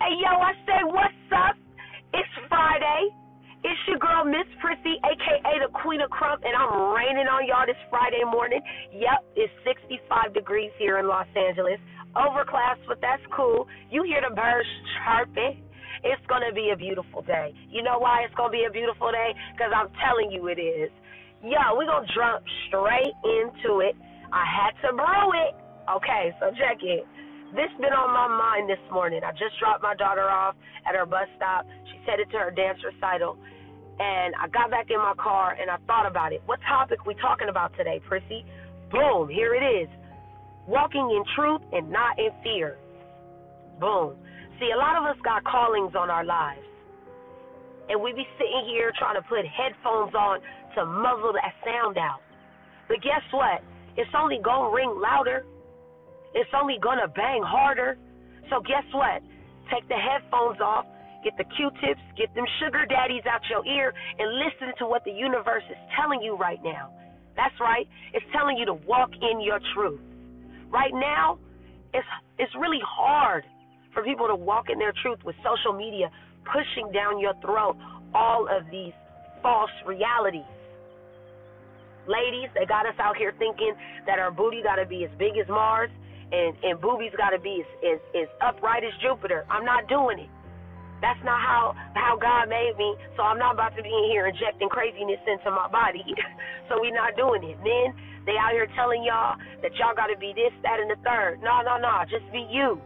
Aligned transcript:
Hey, 0.00 0.16
yo, 0.16 0.32
I 0.32 0.56
say, 0.64 0.80
what's 0.88 1.28
up? 1.28 1.60
It's 2.16 2.34
Friday. 2.48 3.12
It's 3.60 3.82
your 3.84 4.00
girl, 4.00 4.24
Miss 4.24 4.48
Prissy, 4.56 4.96
aka 4.96 5.52
the 5.60 5.68
Queen 5.76 6.00
of 6.00 6.08
Krump, 6.08 6.40
and 6.40 6.56
I'm 6.56 6.96
raining 6.96 7.28
on 7.28 7.44
y'all 7.44 7.68
this 7.68 7.76
Friday 7.92 8.24
morning. 8.24 8.64
Yep, 8.96 9.20
it's 9.36 9.52
65 9.60 10.32
degrees 10.32 10.72
here 10.80 11.04
in 11.04 11.06
Los 11.06 11.28
Angeles. 11.36 11.76
Overcast, 12.16 12.80
but 12.88 12.96
that's 13.04 13.20
cool. 13.28 13.68
You 13.92 14.00
hear 14.08 14.24
the 14.24 14.32
birds 14.32 14.64
chirping. 15.04 15.60
It's 16.00 16.24
going 16.32 16.48
to 16.48 16.54
be 16.56 16.72
a 16.72 16.78
beautiful 16.80 17.20
day. 17.20 17.52
You 17.68 17.84
know 17.84 18.00
why 18.00 18.24
it's 18.24 18.32
going 18.40 18.48
to 18.48 18.56
be 18.56 18.64
a 18.64 18.72
beautiful 18.72 19.12
day? 19.12 19.36
Because 19.52 19.68
I'm 19.76 19.92
telling 20.00 20.32
you 20.32 20.48
it 20.48 20.56
is. 20.56 20.88
Yo, 21.44 21.76
we're 21.76 21.84
going 21.84 22.08
to 22.08 22.14
jump 22.16 22.40
straight 22.72 23.12
into 23.20 23.84
it. 23.84 23.92
I 24.32 24.48
had 24.48 24.72
to 24.80 24.96
brew 24.96 25.28
it. 25.44 25.52
Okay, 25.92 26.32
so 26.40 26.56
check 26.56 26.80
it. 26.80 27.04
This 27.50 27.66
been 27.82 27.90
on 27.90 28.14
my 28.14 28.30
mind 28.30 28.70
this 28.70 28.78
morning. 28.94 29.26
I 29.26 29.32
just 29.34 29.58
dropped 29.58 29.82
my 29.82 29.98
daughter 29.98 30.22
off 30.22 30.54
at 30.86 30.94
her 30.94 31.02
bus 31.04 31.26
stop. 31.34 31.66
She's 31.90 31.98
headed 32.06 32.30
to 32.30 32.38
her 32.38 32.54
dance 32.54 32.78
recital. 32.78 33.34
And 33.98 34.38
I 34.38 34.46
got 34.54 34.70
back 34.70 34.86
in 34.86 35.02
my 35.02 35.18
car 35.18 35.58
and 35.58 35.66
I 35.66 35.76
thought 35.90 36.06
about 36.06 36.32
it. 36.32 36.42
What 36.46 36.62
topic 36.62 37.04
we 37.06 37.14
talking 37.18 37.50
about 37.50 37.74
today, 37.76 38.00
Prissy? 38.06 38.46
Boom, 38.94 39.28
here 39.28 39.52
it 39.58 39.66
is. 39.66 39.90
Walking 40.70 41.10
in 41.10 41.26
truth 41.34 41.60
and 41.74 41.90
not 41.90 42.18
in 42.22 42.30
fear. 42.46 42.78
Boom. 43.82 44.14
See, 44.62 44.70
a 44.70 44.78
lot 44.78 44.94
of 44.94 45.02
us 45.10 45.18
got 45.26 45.42
callings 45.42 45.98
on 45.98 46.08
our 46.08 46.24
lives. 46.24 46.62
And 47.90 47.98
we 47.98 48.14
be 48.14 48.26
sitting 48.38 48.62
here 48.70 48.92
trying 48.94 49.18
to 49.18 49.26
put 49.26 49.42
headphones 49.42 50.14
on 50.14 50.38
to 50.78 50.86
muzzle 50.86 51.34
that 51.34 51.50
sound 51.66 51.98
out. 51.98 52.22
But 52.86 53.02
guess 53.02 53.26
what? 53.34 53.58
It's 53.98 54.10
only 54.14 54.38
going 54.38 54.70
to 54.70 54.76
ring 54.76 54.94
louder 55.02 55.42
it's 56.34 56.50
only 56.54 56.78
gonna 56.80 57.08
bang 57.08 57.42
harder. 57.42 57.98
So 58.50 58.60
guess 58.60 58.84
what? 58.92 59.22
Take 59.72 59.86
the 59.88 59.98
headphones 59.98 60.60
off, 60.60 60.86
get 61.22 61.36
the 61.38 61.44
Q-tips, 61.56 62.00
get 62.16 62.34
them 62.34 62.44
sugar 62.58 62.86
daddies 62.86 63.22
out 63.26 63.40
your 63.48 63.64
ear, 63.66 63.94
and 64.18 64.38
listen 64.38 64.74
to 64.78 64.86
what 64.86 65.04
the 65.04 65.12
universe 65.12 65.62
is 65.70 65.78
telling 65.98 66.22
you 66.22 66.36
right 66.36 66.58
now. 66.62 66.90
That's 67.36 67.54
right. 67.60 67.86
It's 68.12 68.26
telling 68.32 68.58
you 68.58 68.66
to 68.66 68.74
walk 68.74 69.10
in 69.14 69.40
your 69.40 69.60
truth. 69.74 70.00
Right 70.70 70.92
now, 70.92 71.38
it's 71.94 72.06
it's 72.38 72.52
really 72.58 72.82
hard 72.86 73.44
for 73.92 74.02
people 74.02 74.26
to 74.28 74.36
walk 74.36 74.70
in 74.70 74.78
their 74.78 74.94
truth 75.02 75.18
with 75.24 75.34
social 75.42 75.76
media 75.76 76.10
pushing 76.46 76.90
down 76.92 77.18
your 77.18 77.34
throat 77.42 77.76
all 78.14 78.46
of 78.50 78.64
these 78.70 78.92
false 79.42 79.70
realities. 79.86 80.46
Ladies, 82.08 82.48
they 82.54 82.66
got 82.66 82.86
us 82.86 82.94
out 82.98 83.16
here 83.16 83.32
thinking 83.38 83.74
that 84.06 84.18
our 84.18 84.30
booty 84.30 84.62
got 84.62 84.76
to 84.76 84.86
be 84.86 85.04
as 85.04 85.10
big 85.18 85.36
as 85.40 85.46
Mars 85.48 85.90
and 86.32 86.56
and 86.62 86.80
boobies 86.80 87.12
got 87.16 87.30
to 87.30 87.40
be 87.40 87.62
as, 87.62 87.98
as 87.98 88.00
as 88.14 88.28
upright 88.40 88.84
as 88.84 88.94
Jupiter. 89.02 89.46
I'm 89.50 89.64
not 89.64 89.88
doing 89.88 90.18
it. 90.18 90.30
That's 91.00 91.20
not 91.24 91.40
how 91.40 91.74
how 91.94 92.16
God 92.20 92.48
made 92.48 92.76
me. 92.76 92.94
So 93.16 93.22
I'm 93.22 93.38
not 93.38 93.54
about 93.54 93.76
to 93.76 93.82
be 93.82 93.90
in 93.90 94.06
here 94.12 94.26
injecting 94.28 94.68
craziness 94.68 95.20
into 95.26 95.50
my 95.50 95.68
body. 95.68 96.04
so 96.68 96.78
we're 96.80 96.94
not 96.94 97.16
doing 97.16 97.42
it. 97.42 97.56
Men, 97.64 97.96
they 98.26 98.36
out 98.36 98.52
here 98.52 98.68
telling 98.76 99.02
y'all 99.02 99.36
that 99.62 99.72
y'all 99.80 99.96
got 99.96 100.12
to 100.12 100.18
be 100.18 100.32
this, 100.36 100.52
that, 100.62 100.78
and 100.78 100.90
the 100.90 101.00
third. 101.02 101.40
No, 101.42 101.62
no, 101.64 101.80
no. 101.80 102.04
Just 102.06 102.28
be 102.32 102.46
you. 102.50 102.80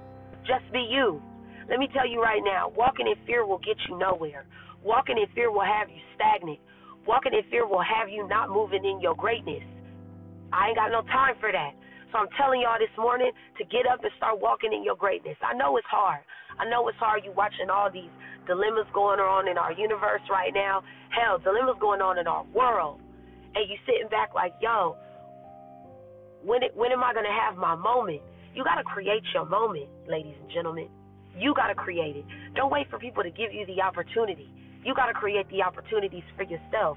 Just 0.46 0.64
be 0.72 0.86
you. 0.86 1.20
Let 1.68 1.78
me 1.78 1.88
tell 1.92 2.06
you 2.06 2.22
right 2.22 2.42
now, 2.44 2.70
walking 2.76 3.06
in 3.08 3.16
fear 3.26 3.46
will 3.46 3.58
get 3.58 3.76
you 3.88 3.98
nowhere. 3.98 4.44
Walking 4.84 5.16
in 5.16 5.26
fear 5.34 5.50
will 5.50 5.64
have 5.64 5.88
you 5.88 6.00
stagnant. 6.14 6.60
Walking 7.06 7.32
in 7.32 7.42
fear 7.50 7.66
will 7.66 7.82
have 7.82 8.08
you 8.08 8.28
not 8.28 8.50
moving 8.50 8.84
in 8.84 9.00
your 9.00 9.14
greatness. 9.14 9.64
I 10.52 10.68
ain't 10.68 10.76
got 10.76 10.92
no 10.92 11.02
time 11.02 11.34
for 11.40 11.50
that. 11.50 11.72
So 12.14 12.22
I'm 12.22 12.30
telling 12.38 12.62
y'all 12.62 12.78
this 12.78 12.94
morning 12.94 13.34
to 13.58 13.64
get 13.66 13.90
up 13.90 13.98
and 14.06 14.12
start 14.16 14.38
walking 14.38 14.70
in 14.70 14.86
your 14.86 14.94
greatness. 14.94 15.34
I 15.42 15.50
know 15.50 15.74
it's 15.82 15.90
hard. 15.90 16.22
I 16.62 16.70
know 16.70 16.86
it's 16.86 16.98
hard. 17.02 17.26
You 17.26 17.34
watching 17.34 17.74
all 17.74 17.90
these 17.90 18.14
dilemmas 18.46 18.86
going 18.94 19.18
on 19.18 19.50
in 19.50 19.58
our 19.58 19.74
universe 19.74 20.22
right 20.30 20.54
now. 20.54 20.86
Hell, 21.10 21.42
dilemmas 21.42 21.74
going 21.82 21.98
on 21.98 22.22
in 22.22 22.30
our 22.30 22.46
world, 22.54 23.02
and 23.58 23.66
you 23.66 23.74
sitting 23.82 24.06
back 24.14 24.30
like, 24.30 24.54
yo, 24.62 24.94
when 26.46 26.62
it, 26.62 26.70
when 26.78 26.92
am 26.94 27.02
I 27.02 27.10
gonna 27.18 27.34
have 27.34 27.58
my 27.58 27.74
moment? 27.74 28.22
You 28.54 28.62
gotta 28.62 28.84
create 28.84 29.26
your 29.34 29.44
moment, 29.44 29.90
ladies 30.06 30.38
and 30.38 30.46
gentlemen. 30.54 30.86
You 31.34 31.50
gotta 31.50 31.74
create 31.74 32.14
it. 32.14 32.24
Don't 32.54 32.70
wait 32.70 32.86
for 32.90 33.00
people 33.00 33.24
to 33.24 33.30
give 33.30 33.50
you 33.50 33.66
the 33.66 33.82
opportunity. 33.82 34.46
You 34.86 34.94
gotta 34.94 35.14
create 35.14 35.50
the 35.50 35.66
opportunities 35.66 36.22
for 36.36 36.44
yourself. 36.44 36.94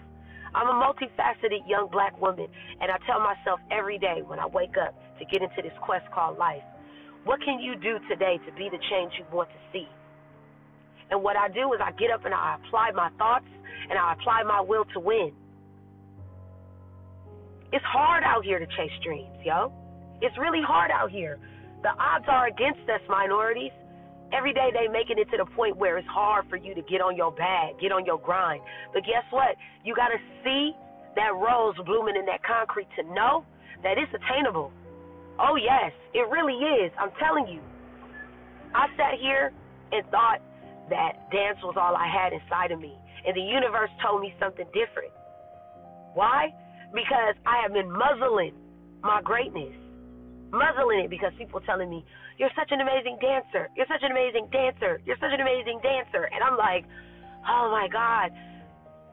I'm 0.58 0.70
a 0.70 0.74
multifaceted 0.74 1.70
young 1.70 1.88
black 1.92 2.20
woman, 2.20 2.48
and 2.82 2.90
I 2.90 2.98
tell 3.06 3.20
myself 3.20 3.60
every 3.70 4.00
day 4.00 4.24
when 4.26 4.40
I 4.40 4.48
wake 4.48 4.74
up 4.74 4.98
to 5.20 5.26
get 5.26 5.44
into 5.44 5.62
this 5.62 5.78
quest 5.86 6.10
called 6.10 6.40
life, 6.40 6.64
what 7.26 7.40
can 7.46 7.60
you 7.60 7.76
do 7.76 8.00
today 8.10 8.40
to 8.44 8.52
be 8.58 8.68
the 8.72 8.82
change 8.90 9.14
you 9.20 9.26
want 9.32 9.50
to 9.50 9.62
see? 9.72 9.88
And 11.12 11.22
what 11.22 11.38
I 11.38 11.48
do 11.48 11.72
is 11.74 11.80
I 11.80 11.92
get 11.92 12.10
up 12.10 12.26
and 12.26 12.34
I 12.34 12.58
apply 12.58 12.90
my 12.96 13.10
thoughts 13.20 13.46
and 13.88 14.00
I 14.00 14.14
apply 14.14 14.42
my 14.44 14.60
will 14.62 14.86
to 14.96 15.00
win. 15.00 15.32
It's 17.72 17.86
hard 17.86 18.24
out 18.24 18.44
here 18.44 18.58
to 18.58 18.66
chase 18.66 18.98
dreams, 19.04 19.38
yo. 19.46 19.72
It's 20.22 20.38
really 20.40 20.62
hard 20.66 20.90
out 20.90 21.12
here. 21.12 21.38
The 21.84 21.90
odds 21.90 22.26
are 22.28 22.48
against 22.48 22.90
us, 22.90 23.02
minorities. 23.08 23.72
Every 24.34 24.54
day 24.54 24.72
they 24.74 24.88
making 24.92 25.20
it 25.20 25.30
to 25.32 25.38
the 25.38 25.46
point 25.56 25.78
where 25.78 25.98
it's 25.98 26.08
hard 26.08 26.50
for 26.50 26.58
you 26.58 26.76
to 26.76 26.82
get 26.82 27.00
on 27.00 27.16
your 27.16 27.32
bag, 27.32 27.80
get 27.80 27.92
on 27.92 28.06
your 28.06 28.20
grind. 28.20 28.62
But 28.94 29.04
guess 29.04 29.24
what? 29.32 29.56
You 29.84 29.96
got 29.96 30.10
to 30.10 30.20
see 30.44 30.76
that 31.16 31.32
rose 31.34 31.76
blooming 31.86 32.16
in 32.16 32.26
that 32.26 32.44
concrete 32.44 32.88
to 33.00 33.04
know 33.14 33.46
that 33.84 33.98
it's 33.98 34.12
attainable. 34.12 34.72
Oh, 35.40 35.56
yes, 35.56 35.92
it 36.14 36.28
really 36.30 36.56
is. 36.56 36.92
I'm 37.00 37.12
telling 37.20 37.48
you. 37.48 37.62
I 38.76 38.88
sat 38.98 39.16
here 39.22 39.54
and 39.92 40.06
thought 40.12 40.40
that 40.90 41.32
dance 41.32 41.58
was 41.64 41.76
all 41.80 41.96
I 41.96 42.08
had 42.08 42.34
inside 42.34 42.72
of 42.72 42.80
me. 42.82 42.94
And 43.26 43.36
the 43.36 43.42
universe 43.42 43.90
told 44.04 44.22
me 44.22 44.34
something 44.40 44.66
different. 44.68 45.12
Why? 46.14 46.54
Because 46.94 47.36
I 47.46 47.62
have 47.62 47.74
been 47.74 47.92
muzzling 47.92 48.54
my 49.02 49.22
greatness. 49.22 49.74
Muzzling 50.52 51.04
it 51.04 51.10
because 51.10 51.34
people 51.38 51.60
telling 51.62 51.90
me, 51.90 52.06
you're 52.38 52.54
such 52.56 52.72
an 52.72 52.80
amazing 52.80 53.18
dancer. 53.20 53.68
You're 53.76 53.90
such 53.90 54.04
an 54.04 54.12
amazing 54.12 54.48
dancer. 54.52 55.02
You're 55.04 55.20
such 55.20 55.34
an 55.34 55.42
amazing 55.42 55.80
dancer. 55.84 56.30
And 56.32 56.40
I'm 56.40 56.56
like, 56.56 56.86
oh 57.44 57.68
my 57.72 57.88
God, 57.92 58.32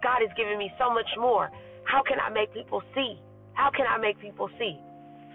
God 0.03 0.23
is 0.23 0.31
giving 0.37 0.59
me 0.59 0.71
so 0.78 0.93
much 0.93 1.09
more. 1.19 1.50
How 1.84 2.03
can 2.06 2.21
I 2.21 2.31
make 2.31 2.53
people 2.55 2.83
see? 2.94 3.19
How 3.55 3.71
can 3.71 3.87
I 3.87 3.99
make 3.99 4.21
people 4.21 4.49
see? 4.59 4.78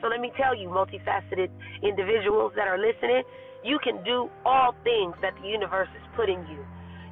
So 0.01 0.07
let 0.07 0.21
me 0.21 0.31
tell 0.39 0.55
you, 0.55 0.69
multifaceted 0.69 1.51
individuals 1.83 2.53
that 2.55 2.67
are 2.67 2.79
listening, 2.79 3.23
you 3.63 3.79
can 3.83 4.03
do 4.03 4.29
all 4.45 4.71
things 4.83 5.15
that 5.21 5.35
the 5.41 5.47
universe 5.47 5.89
is 5.95 6.05
putting 6.15 6.39
you. 6.47 6.63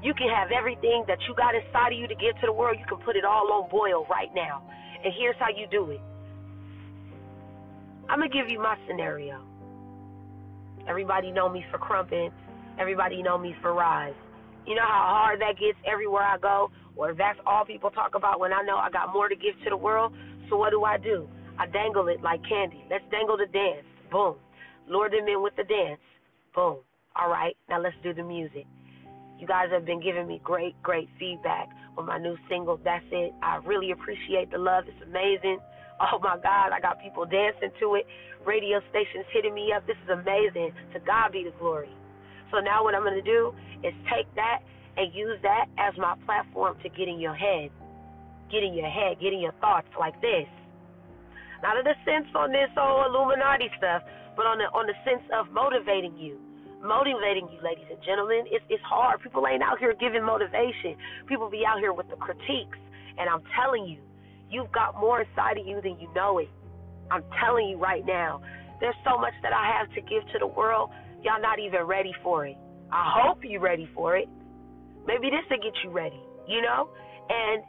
You 0.02 0.14
can 0.14 0.30
have 0.30 0.52
everything 0.56 1.04
that 1.08 1.20
you 1.28 1.36
got 1.36 1.56
inside 1.56 1.92
of 1.92 2.00
you 2.00 2.08
to 2.08 2.16
give 2.16 2.40
to 2.40 2.46
the 2.46 2.54
world. 2.54 2.78
You 2.80 2.86
can 2.88 3.04
put 3.04 3.16
it 3.16 3.26
all 3.26 3.52
on 3.52 3.70
boil 3.70 4.06
right 4.10 4.30
now. 4.36 4.64
And 5.04 5.12
here's 5.18 5.36
how 5.40 5.50
you 5.50 5.68
do 5.68 5.92
it. 5.92 6.02
I'm 8.10 8.20
gonna 8.20 8.30
give 8.30 8.50
you 8.50 8.60
my 8.62 8.78
scenario. 8.88 9.44
Everybody 10.88 11.32
know 11.32 11.50
me 11.50 11.66
for 11.72 11.78
krumping. 11.78 12.32
Everybody 12.80 13.22
know 13.22 13.38
me 13.38 13.56
for 13.62 13.74
Rize. 13.74 14.14
You 14.66 14.76
know 14.76 14.88
how 14.88 15.24
hard 15.24 15.42
that 15.42 15.60
gets 15.60 15.78
everywhere 15.86 16.24
I 16.24 16.38
go, 16.38 16.72
or 16.96 17.14
that's 17.14 17.40
all 17.46 17.66
people 17.66 17.90
talk 17.90 18.16
about 18.16 18.40
when 18.40 18.54
I 18.54 18.62
know 18.62 18.78
I 18.78 18.90
got 18.90 19.14
more 19.14 19.28
to 19.28 19.36
give 19.36 19.56
to 19.64 19.70
the 19.70 19.78
world. 19.78 20.14
So 20.50 20.58
what 20.58 20.72
do 20.72 20.84
I 20.84 20.98
do? 20.98 21.28
I 21.60 21.66
dangle 21.68 22.08
it 22.08 22.22
like 22.22 22.42
candy. 22.48 22.84
Let's 22.90 23.04
dangle 23.12 23.36
the 23.38 23.48
dance. 23.48 23.86
Boom. 24.12 24.36
Lure 24.88 25.10
them 25.10 25.28
in 25.28 25.44
with 25.44 25.56
the 25.58 25.64
dance. 25.64 26.00
Boom. 26.56 26.78
All 27.16 27.30
right, 27.30 27.58
now 27.68 27.82
let's 27.82 27.96
do 28.04 28.14
the 28.14 28.24
music. 28.24 28.66
You 29.40 29.48
guys 29.48 29.68
have 29.72 29.86
been 29.86 30.02
giving 30.02 30.28
me 30.28 30.40
great, 30.44 30.82
great 30.82 31.10
feedback 31.20 31.70
on 31.98 32.06
my 32.06 32.20
new 32.20 32.38
single. 32.50 32.80
That's 32.84 33.06
it. 33.12 33.34
I 33.42 33.58
really 33.66 33.92
appreciate 33.92 34.52
the 34.52 34.58
love. 34.58 34.86
It's 34.88 35.02
amazing. 35.04 35.60
Oh 36.14 36.20
my 36.20 36.38
God, 36.38 36.72
I 36.74 36.80
got 36.80 37.02
people 37.02 37.26
dancing 37.26 37.72
to 37.80 37.96
it. 37.96 38.06
Radio 38.46 38.82
stations 38.90 39.26
hitting 39.34 39.54
me 39.54 39.74
up. 39.76 39.86
This 39.88 39.98
is 40.06 40.10
amazing. 40.10 40.72
To 40.94 41.00
God 41.02 41.32
be 41.34 41.44
the 41.44 41.54
glory. 41.60 41.90
So 42.52 42.60
now 42.60 42.84
what 42.84 42.96
I'm 42.96 43.04
going 43.04 43.18
to 43.18 43.26
do 43.26 43.52
is 43.84 43.94
take 44.06 44.30
that 44.36 44.62
and 44.96 45.14
use 45.14 45.38
that 45.44 45.66
as 45.78 45.94
my 45.98 46.16
platform 46.26 46.78
to 46.84 46.90
get 46.90 47.08
in 47.08 47.20
your 47.20 47.36
head. 47.36 47.70
Get 48.52 48.64
in 48.64 48.74
your 48.74 48.90
head, 48.90 49.20
get 49.20 49.34
in 49.34 49.40
your 49.42 49.54
thoughts 49.60 49.90
like 50.00 50.16
this. 50.22 50.48
Not 51.62 51.78
in 51.78 51.84
the 51.84 51.98
sense 52.06 52.30
on 52.36 52.52
this 52.52 52.70
whole 52.78 53.06
Illuminati 53.06 53.70
stuff, 53.78 54.04
but 54.38 54.46
on 54.46 54.58
the 54.62 54.70
on 54.72 54.86
the 54.88 54.96
sense 55.04 55.26
of 55.34 55.52
motivating 55.52 56.16
you. 56.18 56.38
Motivating 56.80 57.50
you, 57.50 57.60
ladies 57.66 57.90
and 57.90 58.00
gentlemen. 58.06 58.46
It's 58.48 58.64
it's 58.70 58.84
hard. 58.86 59.20
People 59.22 59.44
ain't 59.50 59.64
out 59.66 59.80
here 59.80 59.94
giving 60.00 60.24
motivation. 60.24 60.96
People 61.26 61.50
be 61.50 61.66
out 61.66 61.80
here 61.82 61.92
with 61.92 62.08
the 62.10 62.16
critiques. 62.16 62.78
And 63.18 63.28
I'm 63.28 63.42
telling 63.58 63.90
you, 63.90 63.98
You've 64.50 64.72
got 64.72 65.00
more 65.00 65.22
inside 65.22 65.58
of 65.58 65.66
you 65.66 65.82
than 65.82 66.00
you 66.00 66.12
know 66.14 66.40
it. 66.40 66.50
I'm 67.12 67.24
telling 67.42 67.70
you 67.70 67.78
right 67.78 68.06
now, 68.06 68.42
there's 68.80 68.96
so 69.04 69.18
much 69.18 69.34
that 69.44 69.54
I 69.54 69.78
have 69.80 69.94
to 69.96 70.02
give 70.02 70.24
to 70.34 70.40
the 70.40 70.48
world. 70.48 70.92
Y'all 71.24 71.42
not 71.42 71.60
even 71.60 71.84
ready 71.84 72.14
for 72.24 72.46
it. 72.46 72.58
I 72.92 73.04
hope 73.22 73.40
you're 73.44 73.62
ready 73.62 73.90
for 73.94 74.16
it. 74.16 74.28
Maybe 75.06 75.30
this 75.30 75.44
will 75.50 75.58
get 75.58 75.74
you 75.84 75.90
ready, 75.92 76.20
you 76.48 76.62
know? 76.62 76.90
And 77.30 77.64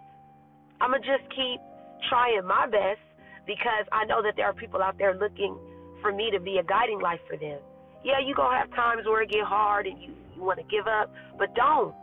I'm 0.80 0.90
going 0.90 1.02
to 1.02 1.08
just 1.08 1.28
keep 1.30 1.60
trying 2.08 2.44
my 2.46 2.66
best 2.66 3.00
because 3.46 3.88
I 3.90 4.04
know 4.04 4.22
that 4.22 4.34
there 4.36 4.46
are 4.46 4.54
people 4.54 4.82
out 4.82 4.98
there 4.98 5.16
looking 5.16 5.56
for 6.02 6.12
me 6.12 6.30
to 6.30 6.38
be 6.38 6.58
a 6.58 6.62
guiding 6.62 7.00
light 7.00 7.20
for 7.26 7.36
them. 7.36 7.58
Yeah, 8.04 8.20
you're 8.24 8.36
gonna 8.36 8.56
have 8.56 8.70
times 8.76 9.02
where 9.06 9.22
it 9.22 9.30
get 9.30 9.42
hard 9.42 9.86
and 9.86 10.00
you, 10.00 10.14
you 10.36 10.42
wanna 10.42 10.62
give 10.70 10.86
up, 10.86 11.10
but 11.38 11.54
don't. 11.54 11.94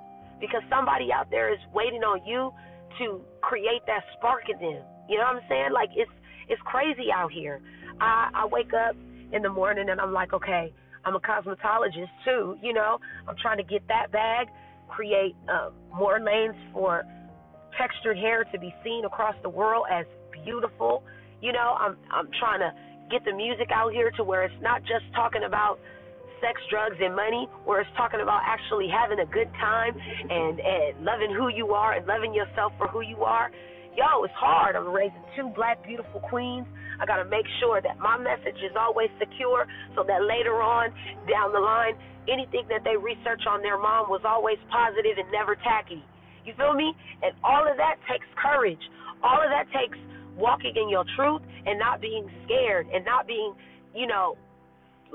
Because 0.41 0.61
somebody 0.69 1.13
out 1.13 1.31
there 1.31 1.53
is 1.53 1.59
waiting 1.73 2.03
on 2.03 2.25
you 2.27 2.51
to 2.99 3.21
create 3.41 3.81
that 3.87 4.03
spark 4.17 4.43
in 4.49 4.59
them. 4.59 4.83
You 5.09 5.17
know 5.17 5.25
what 5.25 5.43
I'm 5.43 5.49
saying? 5.49 5.71
Like 5.73 5.89
it's 5.95 6.11
it's 6.47 6.61
crazy 6.63 7.11
out 7.13 7.31
here. 7.31 7.61
I, 7.99 8.29
I 8.33 8.45
wake 8.45 8.73
up 8.73 8.95
in 9.31 9.41
the 9.41 9.49
morning 9.49 9.89
and 9.89 9.99
I'm 9.99 10.13
like, 10.13 10.33
okay, 10.33 10.73
I'm 11.03 11.15
a 11.15 11.19
cosmetologist 11.19 12.11
too. 12.23 12.57
You 12.61 12.73
know, 12.73 12.99
I'm 13.27 13.35
trying 13.41 13.57
to 13.57 13.63
get 13.63 13.87
that 13.87 14.11
bag, 14.11 14.47
create 14.87 15.35
um, 15.49 15.73
more 15.93 16.19
lanes 16.19 16.55
for 16.73 17.03
textured 17.77 18.17
hair 18.17 18.45
to 18.51 18.59
be 18.59 18.73
seen 18.83 19.05
across 19.05 19.35
the 19.43 19.49
world 19.49 19.85
as 19.91 20.05
beautiful. 20.43 21.03
You 21.41 21.51
know, 21.51 21.75
I'm 21.79 21.97
I'm 22.11 22.29
trying 22.39 22.59
to 22.59 22.71
get 23.11 23.23
the 23.25 23.33
music 23.33 23.69
out 23.73 23.91
here 23.93 24.11
to 24.11 24.23
where 24.23 24.43
it's 24.43 24.61
not 24.61 24.81
just 24.81 25.05
talking 25.13 25.43
about 25.43 25.79
sex, 26.45 26.61
drugs, 26.69 27.01
and 27.01 27.17
money, 27.17 27.49
where 27.65 27.81
it's 27.81 27.89
talking 27.97 28.21
about 28.21 28.45
actually 28.45 28.85
having 28.85 29.17
a 29.17 29.25
good 29.25 29.49
time 29.57 29.97
and 29.97 30.61
and 30.61 31.01
loving 31.01 31.33
who 31.33 31.49
you 31.49 31.73
are 31.73 31.97
and 31.97 32.05
loving 32.05 32.33
yourself 32.33 32.71
for 32.77 32.87
who 32.87 33.01
you 33.01 33.25
are. 33.25 33.49
Yo, 33.97 34.23
it's 34.23 34.33
hard. 34.37 34.75
I'm 34.75 34.93
raising 34.93 35.23
two 35.35 35.49
black 35.55 35.81
beautiful 35.81 36.19
queens. 36.29 36.67
I 36.99 37.05
got 37.05 37.17
to 37.17 37.25
make 37.25 37.47
sure 37.59 37.81
that 37.81 37.97
my 37.97 38.17
message 38.17 38.59
is 38.61 38.75
always 38.77 39.09
secure 39.17 39.65
so 39.95 40.03
that 40.03 40.21
later 40.23 40.61
on 40.61 40.91
down 41.25 41.51
the 41.51 41.59
line, 41.59 41.95
anything 42.27 42.67
that 42.69 42.83
they 42.83 42.95
research 42.95 43.43
on 43.47 43.61
their 43.61 43.79
mom 43.79 44.07
was 44.07 44.21
always 44.23 44.59
positive 44.69 45.17
and 45.17 45.31
never 45.31 45.55
tacky. 45.55 46.03
You 46.45 46.53
feel 46.55 46.73
me? 46.73 46.93
And 47.23 47.33
all 47.43 47.65
of 47.65 47.77
that 47.77 47.97
takes 48.11 48.27
courage. 48.35 48.83
All 49.23 49.41
of 49.41 49.49
that 49.49 49.65
takes 49.73 49.97
walking 50.35 50.75
in 50.75 50.89
your 50.89 51.05
truth 51.15 51.41
and 51.65 51.79
not 51.79 52.01
being 52.01 52.29
scared 52.45 52.87
and 52.93 53.03
not 53.03 53.25
being, 53.25 53.55
you 53.95 54.07
know, 54.07 54.37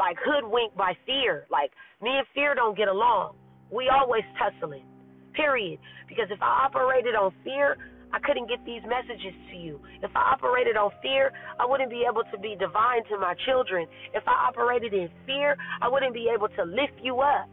like 0.00 0.16
hoodwinked 0.24 0.74
by 0.80 0.96
fear. 1.04 1.44
Like 1.52 1.70
me 2.00 2.08
and 2.16 2.26
fear 2.32 2.56
don't 2.56 2.76
get 2.76 2.88
along. 2.88 3.36
We 3.68 3.92
always 3.92 4.24
tussling. 4.40 4.88
Period. 5.36 5.78
Because 6.08 6.32
if 6.32 6.40
I 6.40 6.64
operated 6.64 7.14
on 7.14 7.36
fear, 7.44 7.76
I 8.10 8.18
couldn't 8.18 8.48
get 8.48 8.64
these 8.64 8.82
messages 8.88 9.36
to 9.52 9.56
you. 9.56 9.78
If 10.02 10.10
I 10.16 10.34
operated 10.34 10.76
on 10.76 10.90
fear, 11.04 11.30
I 11.60 11.66
wouldn't 11.68 11.90
be 11.90 12.02
able 12.08 12.24
to 12.32 12.38
be 12.40 12.56
divine 12.58 13.04
to 13.12 13.18
my 13.20 13.34
children. 13.46 13.86
If 14.16 14.24
I 14.26 14.48
operated 14.48 14.92
in 14.96 15.08
fear, 15.26 15.54
I 15.80 15.86
wouldn't 15.86 16.14
be 16.14 16.32
able 16.32 16.48
to 16.48 16.64
lift 16.64 16.98
you 17.04 17.20
up. 17.20 17.46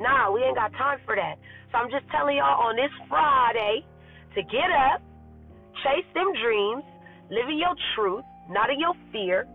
Nah, 0.00 0.32
we 0.32 0.42
ain't 0.42 0.56
got 0.56 0.72
time 0.72 0.98
for 1.04 1.14
that. 1.14 1.38
So 1.70 1.78
I'm 1.78 1.90
just 1.92 2.10
telling 2.10 2.40
y'all 2.40 2.66
on 2.66 2.74
this 2.74 2.90
Friday 3.06 3.86
to 4.34 4.42
get 4.42 4.70
up, 4.74 4.98
chase 5.86 6.08
them 6.18 6.34
dreams, 6.42 6.82
live 7.30 7.46
in 7.46 7.58
your 7.58 7.78
truth, 7.94 8.24
not 8.50 8.70
in 8.70 8.80
your 8.80 8.94
fear. 9.12 9.46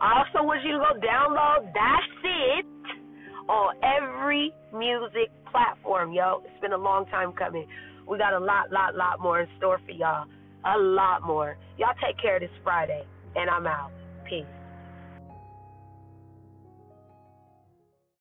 I 0.00 0.22
also 0.22 0.46
want 0.46 0.62
you 0.64 0.72
to 0.72 0.78
go 0.78 1.00
download 1.00 1.72
That's 1.74 2.24
It 2.24 2.66
on 3.48 3.74
every 3.82 4.52
music 4.72 5.30
platform, 5.50 6.12
yo. 6.12 6.42
It's 6.44 6.60
been 6.60 6.72
a 6.72 6.78
long 6.78 7.06
time 7.06 7.32
coming. 7.32 7.66
We 8.06 8.18
got 8.18 8.32
a 8.32 8.38
lot, 8.38 8.70
lot, 8.70 8.94
lot 8.94 9.20
more 9.20 9.40
in 9.40 9.48
store 9.58 9.80
for 9.84 9.92
y'all. 9.92 10.26
A 10.64 10.78
lot 10.78 11.22
more. 11.22 11.56
Y'all 11.78 11.94
take 12.04 12.20
care 12.20 12.38
this 12.38 12.50
Friday. 12.62 13.04
And 13.36 13.50
I'm 13.50 13.66
out. 13.66 13.90
Peace. 14.28 14.44